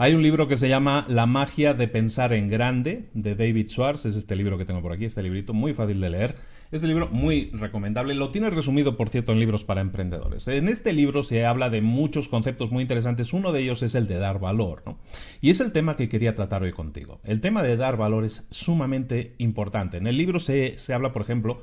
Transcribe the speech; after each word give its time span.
Hay 0.00 0.14
un 0.14 0.22
libro 0.22 0.46
que 0.46 0.56
se 0.56 0.68
llama 0.68 1.04
La 1.08 1.26
magia 1.26 1.74
de 1.74 1.88
pensar 1.88 2.32
en 2.32 2.46
grande, 2.46 3.08
de 3.14 3.34
David 3.34 3.68
Schwartz. 3.68 4.06
Es 4.06 4.14
este 4.14 4.36
libro 4.36 4.56
que 4.56 4.64
tengo 4.64 4.80
por 4.80 4.92
aquí, 4.92 5.04
este 5.04 5.24
librito 5.24 5.54
muy 5.54 5.74
fácil 5.74 6.00
de 6.00 6.08
leer. 6.08 6.36
Este 6.70 6.86
libro 6.86 7.08
muy 7.08 7.50
recomendable. 7.52 8.14
Lo 8.14 8.30
tiene 8.30 8.48
resumido, 8.50 8.96
por 8.96 9.08
cierto, 9.08 9.32
en 9.32 9.40
libros 9.40 9.64
para 9.64 9.80
emprendedores. 9.80 10.46
En 10.46 10.68
este 10.68 10.92
libro 10.92 11.24
se 11.24 11.44
habla 11.44 11.68
de 11.68 11.80
muchos 11.80 12.28
conceptos 12.28 12.70
muy 12.70 12.82
interesantes. 12.82 13.32
Uno 13.32 13.50
de 13.50 13.62
ellos 13.62 13.82
es 13.82 13.96
el 13.96 14.06
de 14.06 14.20
dar 14.20 14.38
valor. 14.38 14.84
Y 15.40 15.50
es 15.50 15.58
el 15.58 15.72
tema 15.72 15.96
que 15.96 16.08
quería 16.08 16.36
tratar 16.36 16.62
hoy 16.62 16.70
contigo. 16.70 17.20
El 17.24 17.40
tema 17.40 17.64
de 17.64 17.76
dar 17.76 17.96
valor 17.96 18.24
es 18.24 18.46
sumamente 18.50 19.34
importante. 19.38 19.96
En 19.96 20.06
el 20.06 20.16
libro 20.16 20.38
se, 20.38 20.78
se 20.78 20.94
habla, 20.94 21.10
por 21.10 21.22
ejemplo, 21.22 21.60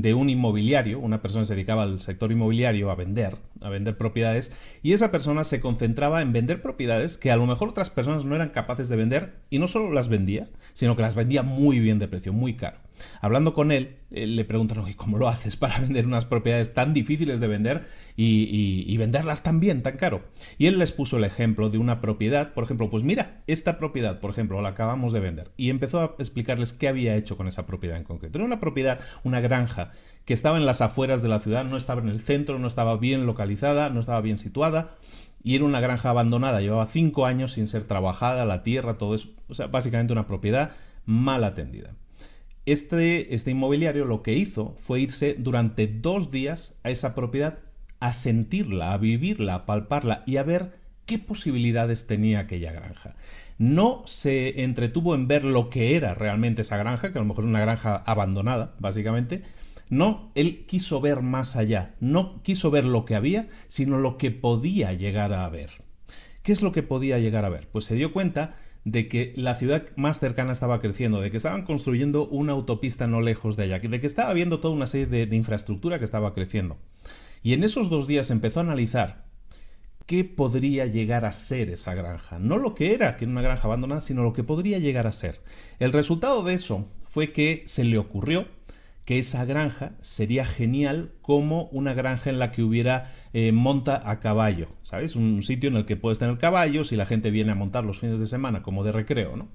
de 0.00 0.14
un 0.14 0.30
inmobiliario, 0.30 1.00
una 1.00 1.20
persona 1.20 1.44
se 1.44 1.54
dedicaba 1.54 1.82
al 1.82 2.00
sector 2.00 2.30
inmobiliario 2.30 2.90
a 2.90 2.94
vender, 2.94 3.36
a 3.60 3.68
vender 3.68 3.96
propiedades, 3.96 4.52
y 4.82 4.92
esa 4.92 5.10
persona 5.10 5.42
se 5.44 5.60
concentraba 5.60 6.22
en 6.22 6.32
vender 6.32 6.62
propiedades 6.62 7.16
que 7.18 7.32
a 7.32 7.36
lo 7.36 7.46
mejor 7.46 7.70
otras 7.70 7.90
personas 7.90 8.24
no 8.24 8.34
eran 8.36 8.50
capaces 8.50 8.88
de 8.88 8.96
vender, 8.96 9.34
y 9.50 9.58
no 9.58 9.66
solo 9.66 9.92
las 9.92 10.08
vendía, 10.08 10.48
sino 10.72 10.94
que 10.94 11.02
las 11.02 11.14
vendía 11.14 11.42
muy 11.42 11.80
bien 11.80 11.98
de 11.98 12.08
precio, 12.08 12.32
muy 12.32 12.54
caro. 12.54 12.78
Hablando 13.20 13.54
con 13.54 13.72
él, 13.72 13.96
le 14.10 14.44
preguntaron, 14.44 14.90
¿cómo 14.94 15.18
lo 15.18 15.28
haces 15.28 15.56
para 15.56 15.78
vender 15.80 16.06
unas 16.06 16.24
propiedades 16.24 16.74
tan 16.74 16.94
difíciles 16.94 17.40
de 17.40 17.48
vender 17.48 17.86
y, 18.16 18.96
venderlas 18.96 19.42
tan 19.42 19.60
bien, 19.60 19.82
tan 19.82 19.96
caro? 19.96 20.24
Y 20.58 20.66
él 20.66 20.78
les 20.78 20.92
puso 20.92 21.16
el 21.16 21.24
ejemplo 21.24 21.70
de 21.70 21.78
una 21.78 22.00
propiedad, 22.00 22.52
por 22.54 22.64
ejemplo, 22.64 22.90
pues 22.90 23.04
mira, 23.04 23.42
esta 23.46 23.78
propiedad, 23.78 24.20
por 24.20 24.30
ejemplo, 24.30 24.60
la 24.60 24.70
acabamos 24.70 25.12
de 25.12 25.20
vender. 25.20 25.50
Y 25.56 25.70
empezó 25.70 26.00
a 26.00 26.14
explicarles 26.18 26.72
qué 26.72 26.88
había 26.88 27.16
hecho 27.16 27.36
con 27.36 27.48
esa 27.48 27.66
propiedad 27.66 27.96
en 27.96 28.04
concreto. 28.04 28.38
Era 28.38 28.46
una 28.46 28.60
propiedad, 28.60 29.00
una 29.24 29.40
granja, 29.40 29.90
que 30.24 30.34
estaba 30.34 30.58
en 30.58 30.66
las 30.66 30.82
afueras 30.82 31.22
de 31.22 31.28
la 31.28 31.40
ciudad, 31.40 31.64
no 31.64 31.76
estaba 31.76 32.02
en 32.02 32.08
el 32.10 32.20
centro, 32.20 32.58
no 32.58 32.66
estaba 32.66 32.96
bien 32.98 33.24
localizada, 33.24 33.88
no 33.88 34.00
estaba 34.00 34.20
bien 34.20 34.36
situada. 34.36 34.96
Y 35.42 35.54
era 35.54 35.64
una 35.64 35.80
granja 35.80 36.10
abandonada, 36.10 36.60
llevaba 36.60 36.84
cinco 36.86 37.24
años 37.24 37.52
sin 37.52 37.66
ser 37.66 37.84
trabajada, 37.84 38.44
la 38.44 38.62
tierra, 38.62 38.98
todo 38.98 39.14
eso. 39.14 39.30
O 39.48 39.54
sea, 39.54 39.68
básicamente 39.68 40.12
una 40.12 40.26
propiedad 40.26 40.72
mal 41.06 41.44
atendida. 41.44 41.94
Este, 42.68 43.34
este, 43.34 43.52
inmobiliario 43.52 44.04
lo 44.04 44.22
que 44.22 44.34
hizo 44.34 44.76
fue 44.78 45.00
irse 45.00 45.34
durante 45.38 45.86
dos 45.86 46.30
días 46.30 46.78
a 46.82 46.90
esa 46.90 47.14
propiedad 47.14 47.60
a 47.98 48.12
sentirla, 48.12 48.92
a 48.92 48.98
vivirla, 48.98 49.54
a 49.54 49.64
palparla 49.64 50.22
y 50.26 50.36
a 50.36 50.42
ver 50.42 50.74
qué 51.06 51.18
posibilidades 51.18 52.06
tenía 52.06 52.40
aquella 52.40 52.72
granja. 52.72 53.14
No 53.56 54.02
se 54.04 54.64
entretuvo 54.64 55.14
en 55.14 55.28
ver 55.28 55.44
lo 55.44 55.70
que 55.70 55.96
era 55.96 56.12
realmente 56.12 56.60
esa 56.60 56.76
granja, 56.76 57.10
que 57.10 57.18
a 57.18 57.22
lo 57.22 57.26
mejor 57.26 57.44
es 57.44 57.48
una 57.48 57.62
granja 57.62 57.96
abandonada, 58.04 58.74
básicamente. 58.78 59.40
No, 59.88 60.30
él 60.34 60.66
quiso 60.66 61.00
ver 61.00 61.22
más 61.22 61.56
allá, 61.56 61.94
no 62.00 62.42
quiso 62.42 62.70
ver 62.70 62.84
lo 62.84 63.06
que 63.06 63.14
había, 63.14 63.48
sino 63.68 63.96
lo 63.96 64.18
que 64.18 64.30
podía 64.30 64.92
llegar 64.92 65.32
a 65.32 65.48
ver. 65.48 65.70
¿Qué 66.42 66.52
es 66.52 66.60
lo 66.60 66.72
que 66.72 66.82
podía 66.82 67.18
llegar 67.18 67.46
a 67.46 67.48
ver? 67.48 67.66
Pues 67.72 67.86
se 67.86 67.94
dio 67.94 68.12
cuenta 68.12 68.56
de 68.90 69.06
que 69.06 69.34
la 69.36 69.54
ciudad 69.54 69.84
más 69.96 70.18
cercana 70.18 70.52
estaba 70.52 70.78
creciendo, 70.78 71.20
de 71.20 71.30
que 71.30 71.36
estaban 71.36 71.62
construyendo 71.62 72.26
una 72.26 72.52
autopista 72.52 73.06
no 73.06 73.20
lejos 73.20 73.54
de 73.56 73.64
allá, 73.64 73.80
de 73.80 74.00
que 74.00 74.06
estaba 74.06 74.30
habiendo 74.30 74.60
toda 74.60 74.74
una 74.74 74.86
serie 74.86 75.26
de, 75.26 75.36
infraestructura 75.36 75.98
que 75.98 76.06
estaba 76.06 76.32
creciendo. 76.32 76.78
Y 77.42 77.52
en 77.52 77.64
esos 77.64 77.90
dos 77.90 78.06
días 78.06 78.30
empezó 78.30 78.60
a 78.60 78.62
analizar 78.62 79.26
qué 80.06 80.24
podría 80.24 80.86
llegar 80.86 81.26
a 81.26 81.32
ser 81.32 81.68
esa 81.68 81.94
granja. 81.94 82.38
No 82.38 82.56
lo 82.56 82.74
que 82.74 82.94
era, 82.94 83.16
que 83.18 83.26
era 83.26 83.32
una 83.32 83.42
granja 83.42 83.68
abandonada, 83.68 84.00
sino 84.00 84.22
lo 84.22 84.32
que 84.32 84.42
podría 84.42 84.78
llegar 84.78 85.06
a 85.06 85.12
ser. 85.12 85.40
El 85.78 85.92
resultado 85.92 86.42
de 86.42 86.54
eso 86.54 86.88
fue 87.06 87.32
que 87.32 87.64
se 87.66 87.84
le 87.84 87.98
ocurrió 87.98 88.46
que 89.08 89.18
esa 89.18 89.46
granja 89.46 89.92
sería 90.02 90.44
genial 90.44 91.12
como 91.22 91.70
una 91.72 91.94
granja 91.94 92.28
en 92.28 92.38
la 92.38 92.50
que 92.50 92.62
hubiera 92.62 93.10
eh, 93.32 93.52
monta 93.52 94.02
a 94.04 94.20
caballo, 94.20 94.68
¿sabes? 94.82 95.16
Un 95.16 95.42
sitio 95.42 95.70
en 95.70 95.76
el 95.76 95.86
que 95.86 95.96
puedes 95.96 96.18
tener 96.18 96.36
caballos 96.36 96.92
y 96.92 96.96
la 96.96 97.06
gente 97.06 97.30
viene 97.30 97.52
a 97.52 97.54
montar 97.54 97.84
los 97.84 98.00
fines 98.00 98.18
de 98.18 98.26
semana 98.26 98.62
como 98.62 98.84
de 98.84 98.92
recreo, 98.92 99.34
¿no? 99.34 99.48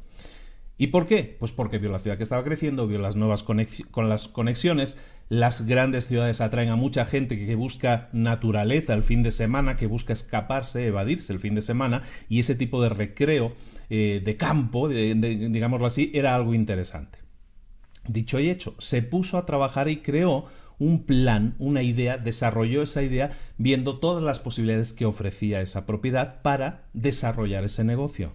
¿Y 0.75 0.87
por 0.87 1.05
qué? 1.05 1.37
Pues 1.39 1.51
porque 1.51 1.77
vio 1.77 1.91
la 1.91 1.99
ciudad 1.99 2.17
que 2.17 2.23
estaba 2.23 2.43
creciendo, 2.43 2.87
vio 2.87 2.97
las 2.97 3.15
nuevas 3.15 3.43
con 3.43 4.09
las 4.09 4.27
conexiones, 4.27 4.97
las 5.29 5.67
grandes 5.67 6.07
ciudades 6.07 6.41
atraen 6.41 6.69
a 6.69 6.75
mucha 6.75 7.05
gente 7.05 7.37
que 7.37 7.53
busca 7.53 8.09
naturaleza 8.11 8.95
el 8.95 9.03
fin 9.03 9.21
de 9.21 9.31
semana, 9.31 9.75
que 9.75 9.85
busca 9.85 10.13
escaparse, 10.13 10.87
evadirse 10.87 11.31
el 11.31 11.39
fin 11.39 11.53
de 11.53 11.61
semana, 11.61 12.01
y 12.27 12.39
ese 12.39 12.55
tipo 12.55 12.81
de 12.81 12.89
recreo 12.89 13.53
eh, 13.91 14.19
de 14.25 14.35
campo, 14.35 14.89
digámoslo 14.89 15.85
así, 15.85 16.09
era 16.15 16.33
algo 16.33 16.55
interesante. 16.55 17.22
Dicho 18.07 18.39
y 18.39 18.49
hecho, 18.49 18.75
se 18.79 19.01
puso 19.01 19.37
a 19.37 19.45
trabajar 19.45 19.89
y 19.89 19.97
creó 19.97 20.45
un 20.79 21.03
plan, 21.05 21.55
una 21.59 21.83
idea, 21.83 22.17
desarrolló 22.17 22.81
esa 22.81 23.01
idea 23.01 23.29
viendo 23.57 23.99
todas 23.99 24.23
las 24.23 24.39
posibilidades 24.39 24.91
que 24.91 25.05
ofrecía 25.05 25.61
esa 25.61 25.85
propiedad 25.85 26.41
para 26.41 26.85
desarrollar 26.93 27.63
ese 27.63 27.83
negocio. 27.83 28.33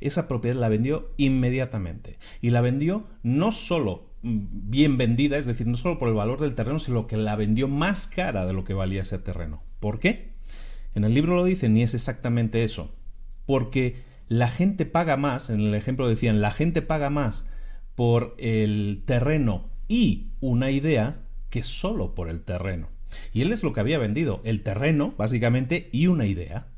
Esa 0.00 0.28
propiedad 0.28 0.56
la 0.56 0.68
vendió 0.68 1.10
inmediatamente 1.16 2.18
y 2.40 2.50
la 2.50 2.60
vendió 2.60 3.06
no 3.22 3.50
solo 3.50 4.10
mm, 4.22 4.38
bien 4.70 4.98
vendida, 4.98 5.38
es 5.38 5.46
decir, 5.46 5.66
no 5.66 5.76
solo 5.76 5.98
por 5.98 6.08
el 6.08 6.14
valor 6.14 6.40
del 6.40 6.54
terreno, 6.54 6.78
sino 6.78 7.06
que 7.06 7.16
la 7.16 7.36
vendió 7.36 7.66
más 7.66 8.06
cara 8.06 8.46
de 8.46 8.52
lo 8.52 8.64
que 8.64 8.74
valía 8.74 9.02
ese 9.02 9.18
terreno. 9.18 9.62
¿Por 9.80 9.98
qué? 9.98 10.30
En 10.94 11.04
el 11.04 11.14
libro 11.14 11.34
lo 11.34 11.44
dicen 11.44 11.76
y 11.76 11.82
es 11.82 11.94
exactamente 11.94 12.62
eso. 12.62 12.94
Porque 13.46 14.02
la 14.28 14.48
gente 14.48 14.86
paga 14.86 15.16
más, 15.16 15.50
en 15.50 15.60
el 15.60 15.74
ejemplo 15.74 16.08
decían, 16.08 16.40
la 16.40 16.52
gente 16.52 16.82
paga 16.82 17.10
más 17.10 17.46
por 18.00 18.34
el 18.38 19.02
terreno 19.04 19.68
y 19.86 20.30
una 20.40 20.70
idea 20.70 21.20
que 21.50 21.62
solo 21.62 22.14
por 22.14 22.30
el 22.30 22.40
terreno. 22.40 22.88
Y 23.34 23.42
él 23.42 23.52
es 23.52 23.62
lo 23.62 23.74
que 23.74 23.80
había 23.80 23.98
vendido, 23.98 24.40
el 24.42 24.62
terreno, 24.62 25.12
básicamente, 25.18 25.90
y 25.92 26.06
una 26.06 26.24
idea. 26.24 26.68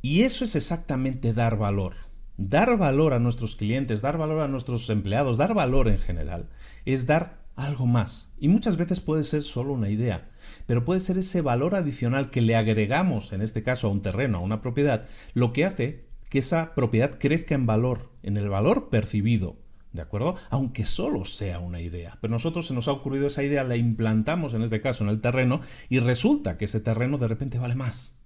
Y 0.00 0.22
eso 0.22 0.44
es 0.44 0.56
exactamente 0.56 1.32
dar 1.32 1.58
valor. 1.58 1.94
Dar 2.38 2.76
valor 2.76 3.14
a 3.14 3.20
nuestros 3.20 3.54
clientes, 3.54 4.02
dar 4.02 4.18
valor 4.18 4.40
a 4.42 4.48
nuestros 4.48 4.90
empleados, 4.90 5.36
dar 5.36 5.54
valor 5.54 5.86
en 5.86 5.98
general, 5.98 6.48
es 6.86 7.06
dar 7.06 7.44
algo 7.54 7.86
más. 7.86 8.32
Y 8.36 8.48
muchas 8.48 8.76
veces 8.76 8.98
puede 8.98 9.22
ser 9.22 9.44
solo 9.44 9.72
una 9.72 9.90
idea, 9.90 10.28
pero 10.66 10.84
puede 10.84 10.98
ser 10.98 11.18
ese 11.18 11.40
valor 11.40 11.76
adicional 11.76 12.30
que 12.30 12.40
le 12.40 12.56
agregamos, 12.56 13.32
en 13.32 13.42
este 13.42 13.62
caso 13.62 13.86
a 13.86 13.90
un 13.92 14.02
terreno, 14.02 14.38
a 14.38 14.40
una 14.40 14.60
propiedad, 14.60 15.06
lo 15.34 15.52
que 15.52 15.66
hace 15.66 16.08
que 16.30 16.40
esa 16.40 16.74
propiedad 16.74 17.16
crezca 17.16 17.54
en 17.54 17.66
valor, 17.66 18.10
en 18.24 18.36
el 18.36 18.48
valor 18.48 18.88
percibido. 18.90 19.61
¿De 19.92 20.02
acuerdo? 20.02 20.36
Aunque 20.48 20.86
solo 20.86 21.24
sea 21.24 21.58
una 21.58 21.80
idea. 21.80 22.18
Pero 22.20 22.30
nosotros 22.30 22.66
se 22.66 22.74
nos 22.74 22.88
ha 22.88 22.92
ocurrido 22.92 23.26
esa 23.26 23.42
idea, 23.42 23.62
la 23.62 23.76
implantamos 23.76 24.54
en 24.54 24.62
este 24.62 24.80
caso 24.80 25.04
en 25.04 25.10
el 25.10 25.20
terreno 25.20 25.60
y 25.88 25.98
resulta 25.98 26.56
que 26.56 26.64
ese 26.64 26.80
terreno 26.80 27.18
de 27.18 27.28
repente 27.28 27.58
vale 27.58 27.74
más. 27.74 28.16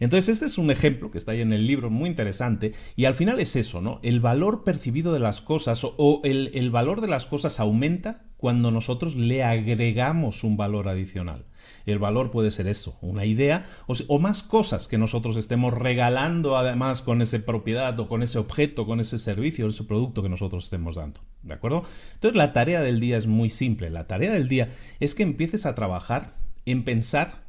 Entonces, 0.00 0.28
este 0.30 0.46
es 0.46 0.58
un 0.58 0.72
ejemplo 0.72 1.12
que 1.12 1.18
está 1.18 1.32
ahí 1.32 1.40
en 1.40 1.52
el 1.52 1.68
libro, 1.68 1.88
muy 1.88 2.08
interesante, 2.08 2.72
y 2.96 3.04
al 3.04 3.14
final 3.14 3.38
es 3.38 3.54
eso, 3.54 3.80
¿no? 3.80 4.00
El 4.02 4.20
valor 4.20 4.64
percibido 4.64 5.12
de 5.12 5.20
las 5.20 5.40
cosas 5.40 5.82
o, 5.84 6.20
el, 6.24 6.50
el 6.54 6.70
valor 6.70 7.00
de 7.00 7.06
las 7.06 7.26
cosas 7.26 7.60
aumenta 7.60 8.24
cuando 8.44 8.70
nosotros 8.70 9.16
le 9.16 9.42
agregamos 9.42 10.44
un 10.44 10.58
valor 10.58 10.86
adicional. 10.90 11.46
El 11.86 11.98
valor 11.98 12.30
puede 12.30 12.50
ser 12.50 12.66
eso, 12.66 12.98
una 13.00 13.24
idea 13.24 13.64
o, 13.86 14.18
más 14.18 14.42
cosas 14.42 14.86
que 14.86 14.98
nosotros 14.98 15.38
estemos 15.38 15.72
regalando 15.72 16.58
además 16.58 17.00
con 17.00 17.22
esa 17.22 17.38
propiedad 17.38 17.98
o 17.98 18.06
con 18.06 18.22
ese 18.22 18.38
objeto, 18.38 18.84
con 18.84 19.00
ese 19.00 19.18
servicio, 19.18 19.66
ese 19.66 19.84
producto 19.84 20.22
que 20.22 20.28
nosotros 20.28 20.64
estemos 20.64 20.96
dando. 20.96 21.22
¿De 21.42 21.54
acuerdo? 21.54 21.84
Entonces 22.12 22.36
la 22.36 22.52
tarea 22.52 22.82
del 22.82 23.00
día 23.00 23.16
es 23.16 23.26
muy 23.26 23.48
simple. 23.48 23.88
La 23.88 24.06
tarea 24.06 24.34
del 24.34 24.46
día 24.46 24.68
es 25.00 25.14
que 25.14 25.22
empieces 25.22 25.64
a 25.64 25.74
trabajar 25.74 26.34
en 26.66 26.84
pensar 26.84 27.44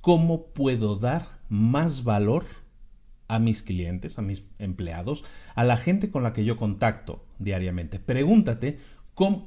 cómo 0.00 0.46
puedo 0.46 0.96
dar 0.96 1.28
más 1.50 2.02
valor 2.02 2.46
a 3.28 3.38
mis 3.38 3.62
clientes, 3.62 4.18
a 4.18 4.22
mis 4.22 4.48
empleados, 4.58 5.24
a 5.54 5.62
la 5.62 5.76
gente 5.76 6.10
con 6.10 6.24
la 6.24 6.32
que 6.32 6.44
yo 6.44 6.56
contacto 6.56 7.24
diariamente. 7.38 8.00
Pregúntate 8.00 8.80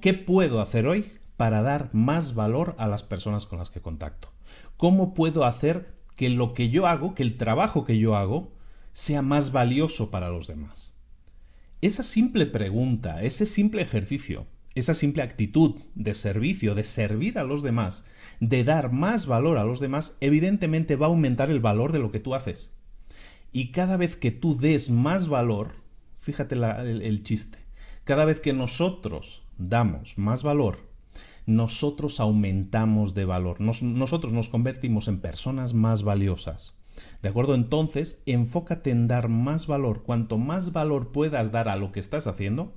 qué 0.01 0.13
puedo 0.13 0.62
hacer 0.62 0.88
hoy 0.88 1.12
para 1.38 1.62
dar 1.62 1.89
más 1.94 2.35
valor 2.35 2.75
a 2.77 2.88
las 2.88 3.03
personas 3.03 3.45
con 3.45 3.59
las 3.59 3.69
que 3.69 3.81
contacto. 3.81 4.31
¿Cómo 4.77 5.13
puedo 5.13 5.45
hacer 5.45 5.94
que 6.15 6.29
lo 6.29 6.53
que 6.53 6.69
yo 6.69 6.88
hago, 6.88 7.13
que 7.13 7.23
el 7.23 7.38
trabajo 7.38 7.83
que 7.83 7.97
yo 7.97 8.15
hago, 8.15 8.53
sea 8.94 9.21
más 9.21 9.51
valioso 9.51 10.12
para 10.12 10.29
los 10.29 10.47
demás? 10.47 10.94
Esa 11.81 12.03
simple 12.03 12.45
pregunta, 12.45 13.21
ese 13.21 13.45
simple 13.45 13.81
ejercicio, 13.81 14.47
esa 14.75 14.94
simple 14.94 15.23
actitud 15.23 15.75
de 15.95 16.13
servicio, 16.13 16.75
de 16.75 16.83
servir 16.83 17.38
a 17.38 17.44
los 17.44 17.62
demás, 17.63 18.06
de 18.39 18.63
dar 18.63 18.91
más 18.91 19.25
valor 19.25 19.57
a 19.57 19.63
los 19.63 19.79
demás, 19.79 20.17
evidentemente 20.21 20.95
va 20.95 21.07
a 21.07 21.09
aumentar 21.09 21.50
el 21.50 21.59
valor 21.59 21.91
de 21.91 22.00
lo 22.00 22.12
que 22.12 22.19
tú 22.19 22.33
haces. 22.33 22.75
Y 23.51 23.71
cada 23.71 23.97
vez 23.97 24.15
que 24.15 24.31
tú 24.31 24.57
des 24.57 24.89
más 24.89 25.27
valor, 25.27 25.71
fíjate 26.19 26.56
el 26.56 27.23
chiste, 27.23 27.64
cada 28.06 28.25
vez 28.25 28.40
que 28.40 28.54
nosotros 28.54 29.44
damos 29.57 30.18
más 30.18 30.44
valor, 30.44 30.78
nosotros 31.46 32.19
aumentamos 32.19 33.13
de 33.13 33.25
valor, 33.25 33.60
nosotros 33.60 34.31
nos 34.31 34.48
convertimos 34.48 35.07
en 35.07 35.19
personas 35.19 35.74
más 35.74 36.04
valiosas. 36.04 36.78
¿De 37.22 37.30
acuerdo? 37.30 37.56
Entonces, 37.56 38.22
enfócate 38.25 38.92
en 38.92 39.07
dar 39.07 39.28
más 39.28 39.68
valor. 39.68 40.04
Cuanto 40.04 40.38
más 40.38 40.72
valor 40.72 41.12
puedas 41.12 41.52
dar 41.52 41.68
a 41.68 41.75
lo 41.75 41.92
que 41.92 42.00
estás 42.00 42.28
haciendo, 42.28 42.74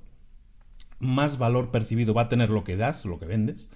más 0.99 1.39
valor 1.39 1.71
percibido 1.71 2.15
va 2.15 2.23
a 2.23 2.29
tener 2.29 2.51
lo 2.51 2.65
que 2.65 2.77
das, 2.77 3.05
lo 3.05 3.19
que 3.19 3.27
vendes, 3.27 3.71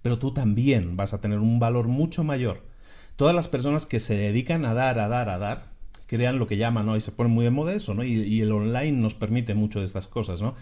pero 0.00 0.18
tú 0.18 0.32
también 0.32 0.96
vas 0.96 1.12
a 1.12 1.20
tener 1.20 1.40
un 1.40 1.58
valor 1.58 1.88
mucho 1.88 2.24
mayor. 2.24 2.64
Todas 3.16 3.34
las 3.34 3.48
personas 3.48 3.86
que 3.86 4.00
se 4.00 4.16
dedican 4.16 4.64
a 4.64 4.72
dar, 4.72 4.98
a 4.98 5.08
dar, 5.08 5.28
a 5.28 5.38
dar, 5.38 5.72
crean 6.06 6.38
lo 6.38 6.46
que 6.46 6.56
llaman, 6.56 6.86
¿no? 6.86 6.96
Y 6.96 7.00
se 7.00 7.12
ponen 7.12 7.32
muy 7.32 7.44
de 7.44 7.50
moda 7.50 7.74
eso, 7.74 7.94
¿no? 7.94 8.02
Y, 8.02 8.12
y 8.12 8.40
el 8.40 8.52
online 8.52 8.92
nos 8.92 9.14
permite 9.14 9.54
mucho 9.54 9.80
de 9.80 9.86
estas 9.86 10.08
cosas, 10.08 10.40
¿no? 10.40 10.54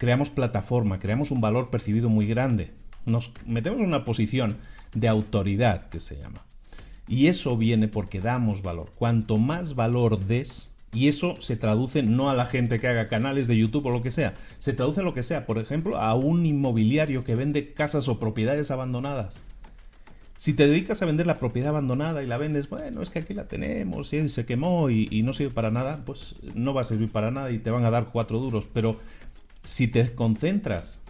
Creamos 0.00 0.30
plataforma, 0.30 0.98
creamos 0.98 1.30
un 1.30 1.40
valor 1.40 1.70
percibido 1.70 2.08
muy 2.08 2.26
grande 2.26 2.72
nos 3.06 3.32
metemos 3.46 3.80
en 3.80 3.86
una 3.86 4.04
posición 4.04 4.56
de 4.94 5.08
autoridad 5.08 5.88
que 5.88 6.00
se 6.00 6.16
llama. 6.16 6.44
Y 7.08 7.26
eso 7.26 7.56
viene 7.56 7.88
porque 7.88 8.20
damos 8.20 8.62
valor. 8.62 8.92
Cuanto 8.94 9.38
más 9.38 9.74
valor 9.74 10.24
des, 10.26 10.72
y 10.92 11.08
eso 11.08 11.40
se 11.40 11.56
traduce 11.56 12.02
no 12.02 12.30
a 12.30 12.34
la 12.34 12.46
gente 12.46 12.78
que 12.78 12.88
haga 12.88 13.08
canales 13.08 13.46
de 13.46 13.56
YouTube 13.56 13.86
o 13.86 13.90
lo 13.90 14.02
que 14.02 14.10
sea, 14.10 14.34
se 14.58 14.72
traduce 14.72 15.00
a 15.00 15.04
lo 15.04 15.14
que 15.14 15.22
sea, 15.22 15.46
por 15.46 15.58
ejemplo, 15.58 15.96
a 15.96 16.14
un 16.14 16.46
inmobiliario 16.46 17.24
que 17.24 17.34
vende 17.34 17.72
casas 17.72 18.08
o 18.08 18.18
propiedades 18.18 18.70
abandonadas. 18.70 19.42
Si 20.36 20.54
te 20.54 20.66
dedicas 20.66 21.02
a 21.02 21.06
vender 21.06 21.26
la 21.26 21.38
propiedad 21.38 21.70
abandonada 21.70 22.22
y 22.22 22.26
la 22.26 22.38
vendes, 22.38 22.70
bueno, 22.70 23.02
es 23.02 23.10
que 23.10 23.18
aquí 23.18 23.34
la 23.34 23.46
tenemos 23.46 24.12
y 24.14 24.26
se 24.30 24.46
quemó 24.46 24.88
y, 24.88 25.06
y 25.10 25.22
no 25.22 25.34
sirve 25.34 25.52
para 25.52 25.70
nada, 25.70 26.02
pues 26.06 26.36
no 26.54 26.72
va 26.72 26.80
a 26.80 26.84
servir 26.84 27.12
para 27.12 27.30
nada 27.30 27.50
y 27.50 27.58
te 27.58 27.70
van 27.70 27.84
a 27.84 27.90
dar 27.90 28.06
cuatro 28.10 28.38
duros. 28.38 28.66
Pero 28.72 28.98
si 29.70 29.86
te 29.86 30.12
concentras 30.16 31.00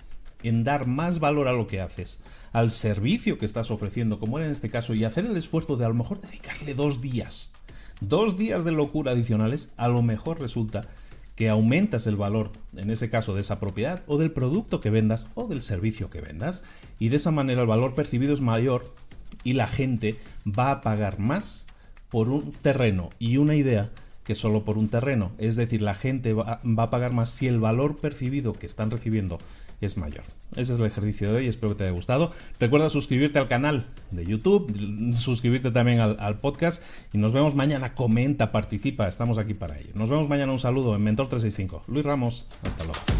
en 0.43 0.65
dar 0.65 0.87
más 0.87 1.19
valor 1.19 1.49
a 1.49 1.53
lo 1.55 1.67
que 1.67 1.81
haces, 1.81 2.21
al 2.53 2.71
servicio 2.71 3.39
que 3.39 3.47
estás 3.47 3.71
ofreciendo, 3.71 4.21
como 4.21 4.39
era 4.39 4.45
en 4.45 4.53
este 4.53 4.69
caso, 4.69 4.93
y 4.93 5.05
hacer 5.05 5.25
el 5.25 5.35
esfuerzo 5.39 5.79
de 5.79 5.87
a 5.87 5.89
lo 5.89 5.95
mejor 5.95 6.21
dedicarle 6.21 6.75
dos 6.75 7.01
días, 7.01 7.53
dos 8.03 8.37
días 8.37 8.65
de 8.65 8.73
locura 8.73 9.13
adicionales, 9.13 9.73
a 9.79 9.89
lo 9.89 10.03
mejor 10.03 10.43
resulta 10.43 10.83
que 11.37 11.49
aumentas 11.49 12.07
el 12.07 12.17
valor, 12.17 12.53
en 12.77 12.91
ese 12.91 13.09
caso, 13.09 13.35
de 13.35 13.41
esa 13.41 13.61
propiedad 13.61 14.03
o 14.07 14.19
del 14.19 14.31
producto 14.31 14.83
que 14.83 14.91
vendas 14.91 15.29
o 15.35 15.47
del 15.47 15.63
servicio 15.63 16.11
que 16.11 16.21
vendas, 16.21 16.63
y 16.99 17.09
de 17.09 17.17
esa 17.17 17.31
manera 17.31 17.63
el 17.63 17.67
valor 17.67 17.95
percibido 17.95 18.35
es 18.35 18.43
mayor 18.43 18.93
y 19.43 19.55
la 19.55 19.69
gente 19.69 20.19
va 20.47 20.71
a 20.71 20.81
pagar 20.83 21.19
más 21.19 21.65
por 22.11 22.29
un 22.29 22.53
terreno 22.53 23.09
y 23.19 23.39
una 23.39 23.55
idea 23.55 23.91
que 24.25 24.35
solo 24.35 24.65
por 24.65 24.79
un 24.79 24.89
terreno. 24.89 25.33
Es 25.39 25.57
decir, 25.57 25.83
la 25.83 25.95
gente 25.95 26.33
va, 26.33 26.61
a 26.63 26.91
pagar 26.91 27.13
más 27.13 27.31
si 27.31 27.49
el 27.49 27.59
valor 27.59 27.99
percibido 27.99 28.53
que 28.53 28.67
están 28.67 28.91
recibiendo 28.91 29.39
es 29.81 29.97
mayor. 29.97 30.25
Ese 30.53 30.75
es 30.75 30.79
el 30.79 30.85
ejercicio 30.85 31.31
de 31.31 31.39
hoy, 31.39 31.47
espero 31.47 31.71
que 31.71 31.79
te 31.79 31.85
haya 31.85 31.93
gustado. 31.93 32.33
Recuerda 32.59 32.91
suscribirte 32.91 33.39
al 33.39 33.49
canal 33.49 33.87
de 34.11 34.27
YouTube, 34.27 35.15
suscribirte 35.17 35.71
también 35.71 36.01
al, 36.01 36.17
al 36.21 36.39
podcast 36.39 36.83
y 37.13 37.19
nos 37.19 37.33
vemos 37.33 37.55
mañana. 37.55 37.95
Comenta, 37.95 38.53
participa, 38.53 39.09
estamos 39.09 39.39
aquí 39.39 39.55
para 39.55 39.79
ello. 39.79 39.91
Nos 39.95 40.11
vemos 40.11 40.29
mañana, 40.29 40.53
un 40.53 40.59
saludo 40.59 40.95
en 40.95 41.03
Mentor 41.03 41.29
365. 41.29 41.85
Luis 41.87 42.05
Ramos, 42.05 42.47
hasta 42.63 42.85
luego. 42.85 43.20